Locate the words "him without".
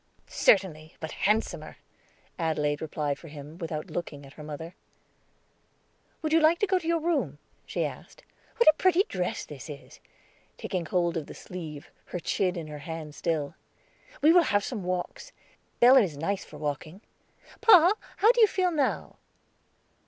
3.27-3.91